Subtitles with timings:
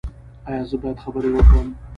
[0.49, 1.67] ایا زه باید خبرې وکړم؟